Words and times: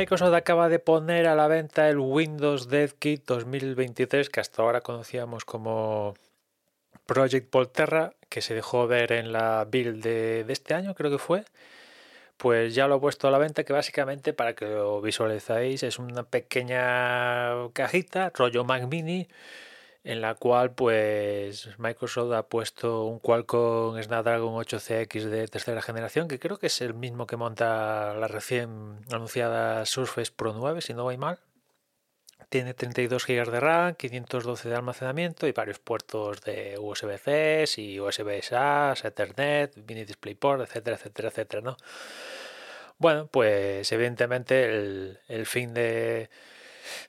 Microsoft 0.00 0.32
acaba 0.32 0.70
de 0.70 0.78
poner 0.78 1.26
a 1.26 1.34
la 1.34 1.46
venta 1.46 1.90
el 1.90 1.98
Windows 1.98 2.70
Dev 2.70 2.94
Kit 2.98 3.22
2023 3.26 4.30
que 4.30 4.40
hasta 4.40 4.62
ahora 4.62 4.80
conocíamos 4.80 5.44
como 5.44 6.14
Project 7.04 7.52
Volterra, 7.52 8.14
que 8.30 8.40
se 8.40 8.54
dejó 8.54 8.86
ver 8.86 9.12
en 9.12 9.30
la 9.30 9.66
build 9.70 10.02
de, 10.02 10.44
de, 10.44 10.52
este 10.54 10.72
año, 10.72 10.94
creo 10.94 11.10
que 11.10 11.18
fue. 11.18 11.44
Pues 12.38 12.74
ya 12.74 12.88
lo 12.88 12.96
he 12.96 13.00
puesto 13.00 13.28
a 13.28 13.30
la 13.30 13.36
venta, 13.36 13.62
que 13.62 13.74
básicamente 13.74 14.32
para 14.32 14.54
que 14.54 14.64
lo 14.64 15.02
visualizáis 15.02 15.82
es 15.82 15.98
una 15.98 16.22
pequeña 16.22 17.68
cajita, 17.74 18.32
rollo 18.34 18.64
Mac 18.64 18.88
Mini, 18.90 19.28
en 20.02 20.20
la 20.20 20.34
cual 20.34 20.74
pues 20.74 21.68
Microsoft 21.78 22.32
ha 22.32 22.48
puesto 22.48 23.04
un 23.04 23.18
Qualcomm 23.18 24.00
Snapdragon 24.02 24.54
8CX 24.54 25.24
de 25.24 25.48
tercera 25.48 25.82
generación, 25.82 26.28
que 26.28 26.38
creo 26.38 26.58
que 26.58 26.68
es 26.68 26.80
el 26.80 26.94
mismo 26.94 27.26
que 27.26 27.36
monta 27.36 28.14
la 28.14 28.28
recién 28.28 29.00
anunciada 29.12 29.84
Surface 29.84 30.32
Pro 30.34 30.54
9, 30.54 30.80
si 30.80 30.94
no 30.94 31.04
voy 31.04 31.18
mal. 31.18 31.38
Tiene 32.48 32.74
32 32.74 33.26
GB 33.26 33.50
de 33.50 33.60
RAM, 33.60 33.94
512 33.94 34.68
de 34.68 34.74
almacenamiento 34.74 35.46
y 35.46 35.52
varios 35.52 35.78
puertos 35.78 36.40
de 36.42 36.76
USB-C 36.80 37.66
y 37.76 38.00
USB-A, 38.00 38.94
Ethernet, 39.04 39.76
Mini 39.86 40.04
DisplayPort, 40.04 40.62
etcétera, 40.62 40.96
etcétera, 40.96 41.28
etcétera, 41.28 41.62
¿no? 41.62 41.76
Bueno, 42.98 43.28
pues 43.28 43.90
evidentemente 43.92 44.64
el, 44.64 45.20
el 45.28 45.46
fin 45.46 45.72
de, 45.74 46.28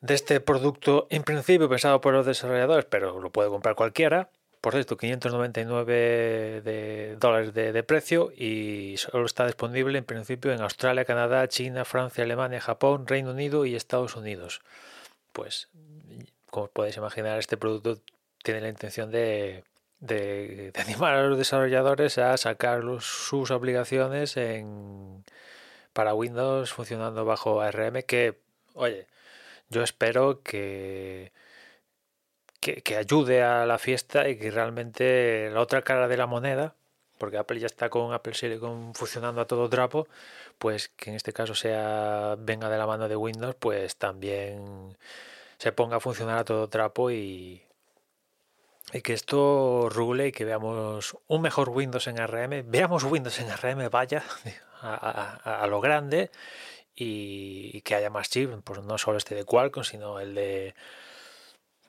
de 0.00 0.14
este 0.14 0.40
producto 0.40 1.06
en 1.10 1.22
principio 1.22 1.68
pensado 1.68 2.00
por 2.00 2.14
los 2.14 2.26
desarrolladores, 2.26 2.86
pero 2.86 3.20
lo 3.20 3.30
puede 3.30 3.48
comprar 3.48 3.74
cualquiera. 3.74 4.30
Por 4.60 4.72
cierto, 4.72 4.96
599 4.96 6.62
de 6.64 7.16
dólares 7.20 7.54
de, 7.54 7.82
precio 7.84 8.32
y 8.36 8.96
solo 8.96 9.26
está 9.26 9.46
disponible 9.46 9.98
en 9.98 10.04
principio 10.04 10.52
en 10.52 10.60
Australia, 10.60 11.04
Canadá, 11.04 11.46
China, 11.46 11.84
Francia, 11.84 12.24
Alemania, 12.24 12.60
Japón, 12.60 13.06
Reino 13.06 13.30
Unido 13.30 13.64
y 13.64 13.76
Estados 13.76 14.16
Unidos. 14.16 14.62
Pues, 15.32 15.68
como 16.50 16.66
podéis 16.68 16.96
imaginar, 16.96 17.38
este 17.38 17.56
producto 17.56 18.00
tiene 18.42 18.60
la 18.60 18.68
intención 18.68 19.10
de, 19.12 19.62
de, 20.00 20.72
animar 20.76 21.14
a 21.14 21.22
los 21.26 21.38
desarrolladores 21.38 22.18
a 22.18 22.36
sacar 22.36 22.82
sus 23.00 23.50
obligaciones 23.50 24.36
en, 24.36 25.24
para 25.92 26.14
Windows 26.14 26.72
funcionando 26.72 27.24
bajo 27.24 27.60
ARM 27.60 28.02
que, 28.02 28.38
oye, 28.74 29.06
yo 29.68 29.82
espero 29.82 30.42
que, 30.42 31.32
que, 32.60 32.96
ayude 32.96 33.42
a 33.42 33.66
la 33.66 33.78
fiesta 33.78 34.28
y 34.28 34.38
que 34.38 34.50
realmente 34.50 35.50
la 35.52 35.60
otra 35.60 35.82
cara 35.82 36.08
de 36.08 36.16
la 36.16 36.26
moneda, 36.26 36.74
porque 37.18 37.38
Apple 37.38 37.60
ya 37.60 37.66
está 37.66 37.88
con 37.90 38.12
Apple 38.12 38.34
Silicon 38.34 38.94
funcionando 38.94 39.40
a 39.40 39.46
todo 39.46 39.68
trapo, 39.68 40.08
pues 40.58 40.88
que 40.88 41.10
en 41.10 41.16
este 41.16 41.32
caso 41.32 41.54
sea 41.54 42.36
venga 42.38 42.68
de 42.68 42.78
la 42.78 42.86
mano 42.86 43.08
de 43.08 43.16
Windows, 43.16 43.56
pues 43.56 43.96
también 43.96 44.96
se 45.58 45.72
ponga 45.72 45.96
a 45.96 46.00
funcionar 46.00 46.38
a 46.38 46.44
todo 46.44 46.68
trapo 46.68 47.10
y, 47.10 47.62
y 48.92 49.00
que 49.02 49.12
esto 49.14 49.88
rule 49.90 50.28
y 50.28 50.32
que 50.32 50.44
veamos 50.44 51.16
un 51.28 51.42
mejor 51.42 51.70
Windows 51.70 52.06
en 52.08 52.20
ARM, 52.20 52.70
veamos 52.70 53.04
Windows 53.04 53.38
en 53.40 53.50
ARM, 53.50 53.88
vaya, 53.90 54.22
a 54.82 55.66
lo 55.68 55.80
grande 55.80 56.30
y, 56.96 57.82
que 57.82 57.94
haya 57.94 58.10
más 58.10 58.30
chips, 58.30 58.54
pues 58.64 58.82
no 58.82 58.98
solo 58.98 59.18
este 59.18 59.34
de 59.34 59.44
Qualcomm, 59.44 59.84
sino 59.84 60.18
el 60.18 60.34
de, 60.34 60.74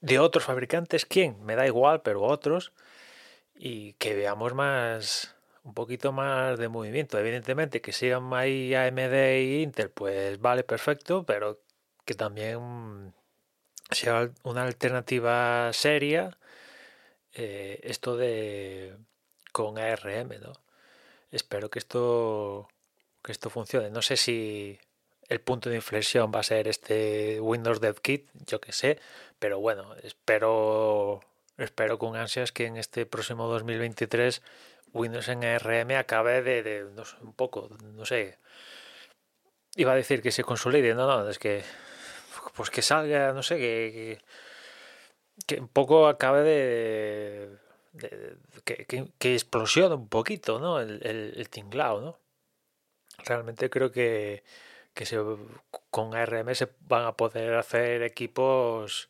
de 0.00 0.18
otros 0.18 0.44
fabricantes. 0.44 1.06
¿Quién? 1.06 1.44
Me 1.44 1.56
da 1.56 1.66
igual, 1.66 2.02
pero 2.02 2.22
otros. 2.22 2.72
Y 3.54 3.94
que 3.94 4.14
veamos 4.14 4.54
más, 4.54 5.36
un 5.64 5.74
poquito 5.74 6.12
más 6.12 6.58
de 6.58 6.68
movimiento. 6.68 7.18
Evidentemente, 7.18 7.80
que 7.80 7.92
sigan 7.92 8.32
ahí 8.34 8.74
AMD 8.74 9.40
y 9.40 9.62
Intel, 9.62 9.90
pues 9.90 10.40
vale, 10.40 10.64
perfecto, 10.64 11.24
pero 11.24 11.60
que 12.04 12.14
también 12.14 13.14
sea 13.90 14.30
una 14.42 14.64
alternativa 14.64 15.72
seria 15.72 16.38
eh, 17.34 17.80
esto 17.84 18.16
de 18.16 18.96
con 19.52 19.78
ARM, 19.78 20.40
¿no? 20.40 20.52
Espero 21.30 21.70
que 21.70 21.78
esto 21.78 22.68
que 23.22 23.32
esto 23.32 23.50
funcione. 23.50 23.90
No 23.90 24.02
sé 24.02 24.16
si 24.16 24.78
el 25.28 25.40
punto 25.40 25.68
de 25.70 25.76
inflexión 25.76 26.32
va 26.34 26.40
a 26.40 26.42
ser 26.42 26.68
este 26.68 27.40
Windows 27.40 27.80
Dev 27.80 28.00
Kit, 28.00 28.28
yo 28.46 28.60
que 28.60 28.72
sé, 28.72 28.98
pero 29.38 29.60
bueno, 29.60 29.94
espero 30.02 31.20
espero 31.58 31.98
con 31.98 32.16
ansias 32.16 32.52
que 32.52 32.66
en 32.66 32.76
este 32.76 33.04
próximo 33.04 33.48
2023 33.48 34.42
Windows 34.92 35.28
en 35.28 35.44
ARM 35.44 35.90
acabe 35.92 36.42
de, 36.42 36.62
de 36.62 36.84
no 36.94 37.04
sé, 37.04 37.16
un 37.20 37.32
poco, 37.34 37.68
no 37.94 38.06
sé, 38.06 38.38
iba 39.76 39.92
a 39.92 39.96
decir 39.96 40.22
que 40.22 40.32
se 40.32 40.44
consolide, 40.44 40.94
no, 40.94 41.06
no, 41.06 41.28
es 41.28 41.38
que 41.38 41.62
pues 42.54 42.70
que 42.70 42.82
salga, 42.82 43.32
no 43.32 43.42
sé, 43.42 43.58
que, 43.58 44.20
que, 45.46 45.60
un 45.60 45.68
poco 45.68 46.08
acabe 46.08 46.42
de, 46.42 47.58
de, 47.92 48.36
que, 48.64 49.10
que, 49.18 49.34
explosione 49.34 49.94
un 49.94 50.08
poquito, 50.08 50.58
¿no? 50.58 50.80
El, 50.80 51.00
el, 51.06 51.34
el 51.36 51.48
tinglao, 51.50 52.00
¿no? 52.00 52.18
Realmente 53.24 53.70
creo 53.70 53.92
que 53.92 54.42
que 54.98 55.06
se, 55.06 55.16
con 55.92 56.16
ARM 56.16 56.52
se 56.56 56.68
van 56.88 57.04
a 57.04 57.12
poder 57.12 57.54
hacer 57.54 58.02
equipos 58.02 59.08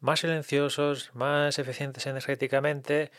más 0.00 0.20
silenciosos, 0.20 1.10
más 1.14 1.58
eficientes 1.58 2.06
energéticamente 2.06 3.10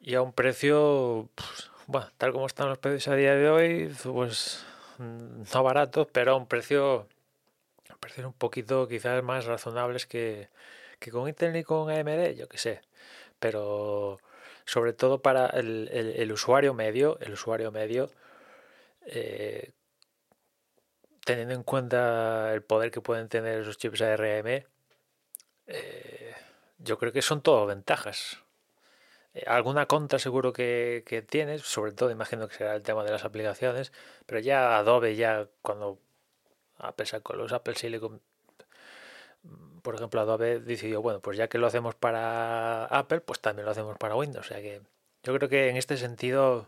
y 0.00 0.14
a 0.14 0.22
un 0.22 0.32
precio, 0.32 1.28
pues, 1.34 1.72
bueno, 1.88 2.08
tal 2.18 2.30
como 2.32 2.46
están 2.46 2.68
los 2.68 2.78
precios 2.78 3.08
a 3.08 3.16
día 3.16 3.34
de 3.34 3.50
hoy, 3.50 3.92
pues 4.04 4.64
no 4.98 5.62
baratos, 5.64 6.06
pero 6.12 6.34
a 6.34 6.36
un 6.36 6.46
precio, 6.46 7.08
un 8.18 8.32
poquito 8.34 8.86
quizás 8.86 9.20
más 9.24 9.44
razonables 9.44 10.06
que, 10.06 10.50
que 11.00 11.10
con 11.10 11.28
Intel 11.28 11.56
y 11.56 11.64
con 11.64 11.90
AMD, 11.90 12.36
yo 12.36 12.48
que 12.48 12.58
sé, 12.58 12.80
pero 13.40 14.20
sobre 14.66 14.92
todo 14.92 15.20
para 15.20 15.48
el, 15.48 15.88
el, 15.92 16.14
el 16.14 16.30
usuario 16.30 16.74
medio, 16.74 17.18
el 17.20 17.32
usuario 17.32 17.72
medio, 17.72 18.08
eh, 19.06 19.72
teniendo 21.24 21.54
en 21.54 21.62
cuenta 21.62 22.52
el 22.54 22.62
poder 22.62 22.90
que 22.90 23.00
pueden 23.00 23.28
tener 23.28 23.60
esos 23.60 23.78
chips 23.78 24.02
ARM, 24.02 24.64
eh, 25.66 26.34
yo 26.78 26.98
creo 26.98 27.12
que 27.12 27.22
son 27.22 27.42
todo 27.42 27.66
ventajas. 27.66 28.38
Eh, 29.34 29.44
alguna 29.46 29.86
contra 29.86 30.18
seguro 30.18 30.52
que, 30.52 31.02
que, 31.06 31.22
tienes, 31.22 31.62
sobre 31.62 31.92
todo 31.92 32.10
imagino 32.10 32.48
que 32.48 32.56
será 32.56 32.74
el 32.76 32.82
tema 32.82 33.04
de 33.04 33.10
las 33.10 33.24
aplicaciones, 33.24 33.92
pero 34.26 34.40
ya 34.40 34.76
Adobe 34.78 35.16
ya 35.16 35.48
cuando, 35.62 35.98
a 36.78 36.92
pesar 36.92 37.22
con 37.22 37.38
los 37.38 37.52
Apple 37.52 37.74
Silicon, 37.74 38.20
por 39.82 39.94
ejemplo 39.94 40.20
Adobe 40.20 40.60
decidió, 40.60 41.02
bueno, 41.02 41.20
pues 41.20 41.36
ya 41.36 41.48
que 41.48 41.58
lo 41.58 41.66
hacemos 41.66 41.94
para 41.94 42.86
Apple, 42.86 43.20
pues 43.20 43.40
también 43.40 43.66
lo 43.66 43.72
hacemos 43.72 43.98
para 43.98 44.16
Windows. 44.16 44.46
O 44.46 44.48
sea 44.48 44.60
que 44.62 44.82
yo 45.22 45.34
creo 45.34 45.48
que 45.48 45.68
en 45.68 45.76
este 45.76 45.96
sentido 45.96 46.66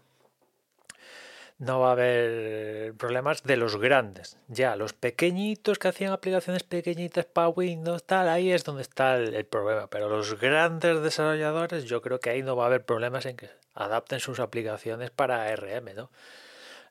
no 1.58 1.81
va 1.81 1.88
a 1.88 1.93
haber 1.93 2.94
problemas 2.94 3.43
de 3.43 3.56
los 3.56 3.76
grandes. 3.79 4.38
Ya, 4.49 4.76
los 4.76 4.93
pequeñitos 4.93 5.79
que 5.79 5.88
hacían 5.88 6.12
aplicaciones 6.12 6.62
pequeñitas 6.62 7.25
para 7.25 7.49
Windows, 7.49 8.05
tal, 8.05 8.29
ahí 8.29 8.53
es 8.53 8.64
donde 8.64 8.82
está 8.82 9.17
el, 9.17 9.47
problema. 9.47 9.88
Pero 9.88 10.08
los 10.08 10.38
grandes 10.38 11.03
desarrolladores, 11.03 11.85
yo 11.85 12.03
creo 12.03 12.20
que 12.20 12.31
ahí 12.31 12.43
no 12.43 12.56
va 12.56 12.64
a 12.64 12.67
haber 12.67 12.85
problemas 12.85 13.25
en 13.26 13.37
que 13.37 13.49
adapten 13.75 14.20
sus 14.20 14.38
aplicaciones 14.38 15.11
para 15.11 15.55
RM, 15.55 15.94
¿no? 15.94 16.11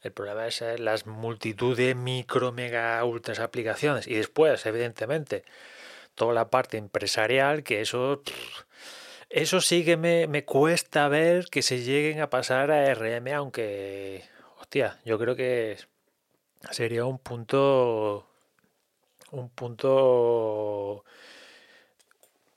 El 0.02 0.12
problema 0.12 0.48
es 0.48 0.62
eh, 0.62 0.78
las 0.78 1.08
multitud 1.08 1.76
de 1.76 1.96
micro, 1.96 2.52
mega, 2.52 3.04
ultras 3.04 3.40
aplicaciones. 3.40 4.08
Y 4.08 4.16
después, 4.16 4.66
evidentemente, 4.66 5.44
toda 6.16 6.34
la 6.34 6.50
parte 6.50 6.78
empresarial, 6.78 7.64
que 7.64 7.82
eso... 7.82 8.22
eso 9.30 9.62
sí 9.62 9.84
que 9.86 9.98
me, 9.98 10.28
me 10.28 10.46
cuesta 10.46 11.08
ver 11.08 11.48
que 11.48 11.62
se 11.62 11.80
lleguen 11.84 12.22
a 12.22 12.30
pasar 12.30 12.72
a 12.72 12.94
RM, 12.94 13.34
aunque 13.34 14.24
hostia, 14.66 15.00
yo 15.06 15.20
creo 15.20 15.36
que 15.36 15.78
sería 16.72 17.06
un 17.06 17.20
punto 17.20 18.26
un 19.32 19.50
punto 19.50 21.06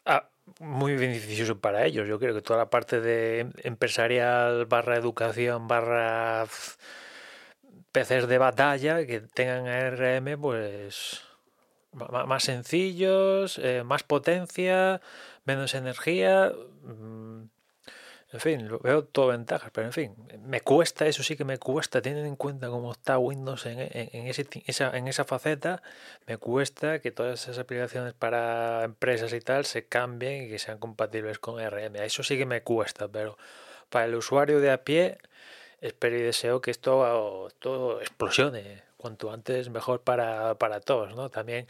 ah, 0.06 0.26
muy 0.60 0.96
beneficioso 0.96 1.60
para 1.60 1.84
ellos. 1.84 2.08
Yo 2.08 2.18
creo 2.18 2.34
que 2.34 2.40
toda 2.40 2.60
la 2.60 2.70
parte 2.70 3.00
de 3.00 3.50
empresarial 3.62 4.64
barra 4.66 4.96
educación 4.96 5.68
barra 5.68 6.46
PCs 7.92 8.26
de 8.26 8.38
batalla 8.38 9.06
que 9.06 9.20
tengan 9.20 9.66
ARM, 9.66 10.40
pues 10.40 11.22
más 11.92 12.44
sencillos, 12.44 13.58
eh, 13.58 13.82
más 13.84 14.02
potencia, 14.02 15.02
menos 15.44 15.74
energía. 15.74 16.52
Mm, 16.84 17.48
en 18.30 18.40
fin, 18.40 18.68
veo 18.82 19.04
todo 19.04 19.28
ventajas, 19.28 19.70
pero 19.72 19.86
en 19.86 19.92
fin, 19.92 20.14
me 20.42 20.60
cuesta, 20.60 21.06
eso 21.06 21.22
sí 21.22 21.34
que 21.34 21.44
me 21.44 21.56
cuesta, 21.56 22.02
teniendo 22.02 22.28
en 22.28 22.36
cuenta 22.36 22.68
cómo 22.68 22.92
está 22.92 23.16
Windows 23.18 23.64
en, 23.64 23.78
esa, 24.66 24.96
en 24.96 25.08
esa 25.08 25.24
faceta, 25.24 25.82
me 26.26 26.36
cuesta 26.36 26.98
que 27.00 27.10
todas 27.10 27.42
esas 27.42 27.58
aplicaciones 27.58 28.12
para 28.12 28.84
empresas 28.84 29.32
y 29.32 29.40
tal 29.40 29.64
se 29.64 29.86
cambien 29.86 30.44
y 30.44 30.48
que 30.50 30.58
sean 30.58 30.78
compatibles 30.78 31.38
con 31.38 31.58
RM. 31.58 31.96
Eso 32.04 32.22
sí 32.22 32.36
que 32.36 32.44
me 32.44 32.62
cuesta, 32.62 33.08
pero 33.08 33.38
para 33.88 34.04
el 34.04 34.14
usuario 34.14 34.60
de 34.60 34.72
a 34.72 34.84
pie, 34.84 35.18
espero 35.80 36.18
y 36.18 36.22
deseo 36.22 36.60
que 36.60 36.70
esto 36.70 37.48
todo 37.60 38.00
explosione 38.02 38.82
cuanto 38.98 39.30
antes 39.32 39.70
mejor 39.70 40.02
para, 40.02 40.56
para 40.56 40.80
todos, 40.80 41.14
¿no? 41.16 41.30
También, 41.30 41.66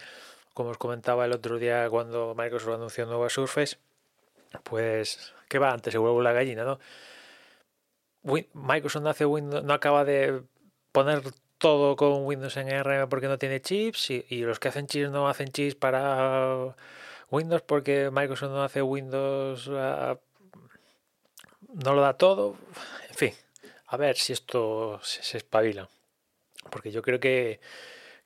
como 0.54 0.70
os 0.70 0.78
comentaba 0.78 1.24
el 1.24 1.32
otro 1.32 1.58
día 1.58 1.88
cuando 1.88 2.34
Microsoft 2.36 2.74
anunció 2.74 3.06
nueva 3.06 3.28
Surface, 3.28 3.76
pues 4.64 5.34
que 5.48 5.58
va 5.58 5.72
antes, 5.72 5.92
se 5.92 5.98
vuelve 5.98 6.22
la 6.22 6.32
gallina, 6.32 6.64
¿no? 6.64 6.78
Microsoft 8.22 9.02
no 9.02 9.10
hace 9.10 9.24
Windows, 9.24 9.64
no 9.64 9.72
acaba 9.72 10.04
de 10.04 10.42
poner 10.92 11.22
todo 11.58 11.96
con 11.96 12.24
Windows 12.24 12.56
en 12.56 12.72
ARM 12.72 13.08
porque 13.08 13.28
no 13.28 13.38
tiene 13.38 13.60
chips 13.60 14.10
y, 14.10 14.40
los 14.42 14.58
que 14.58 14.68
hacen 14.68 14.86
chips 14.86 15.10
no 15.10 15.28
hacen 15.28 15.48
chips 15.48 15.74
para 15.74 16.74
Windows 17.30 17.62
porque 17.62 18.10
Microsoft 18.10 18.50
no 18.50 18.62
hace 18.62 18.80
Windows 18.80 19.68
ah, 19.72 20.18
no 21.74 21.94
lo 21.94 22.00
da 22.00 22.14
todo 22.14 22.56
en 23.08 23.14
fin 23.14 23.34
a 23.86 23.96
ver 23.96 24.16
si 24.16 24.32
esto 24.32 25.00
se, 25.02 25.36
espabila 25.36 25.88
porque 26.70 26.90
yo 26.90 27.02
creo 27.02 27.18
que, 27.18 27.60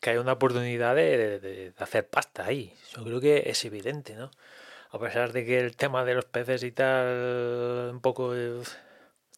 hay 0.05 0.17
una 0.17 0.33
oportunidad 0.33 0.97
de, 0.97 1.73
hacer 1.79 2.09
pasta 2.09 2.45
ahí 2.45 2.75
yo 2.95 3.05
creo 3.05 3.21
que 3.21 3.45
es 3.47 3.65
evidente 3.65 4.15
¿no? 4.15 4.31
A 4.93 4.99
pesar 4.99 5.33
de 5.33 5.45
que 5.45 5.59
el 5.59 5.75
tema 5.77 6.05
de 6.05 6.15
los 6.15 6.27
peces 6.27 6.63
y 6.63 6.71
tal 6.71 7.91
un 7.93 8.01
poco 8.01 8.35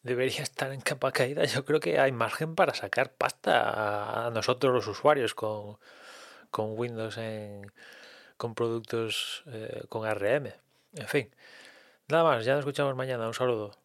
debería 0.03 0.43
estar 0.43 0.71
en 0.73 0.81
capa 0.81 1.11
caída, 1.11 1.45
yo 1.45 1.63
creo 1.65 1.79
que 1.79 1.99
hay 1.99 2.11
margen 2.11 2.55
para 2.55 2.73
sacar 2.73 3.13
pasta 3.13 4.27
a 4.27 4.31
nosotros 4.31 4.73
los 4.73 4.87
usuarios 4.87 5.33
con, 5.33 5.77
con 6.51 6.77
Windows 6.77 7.17
en, 7.17 7.71
con 8.37 8.53
productos 8.53 9.43
eh, 9.47 9.83
con 9.89 10.05
ARM. 10.05 10.51
En 10.93 11.07
fin, 11.07 11.29
nada 12.09 12.23
más, 12.23 12.45
ya 12.45 12.53
nos 12.53 12.59
escuchamos 12.61 12.95
mañana. 12.95 13.27
Un 13.27 13.33
saludo. 13.33 13.84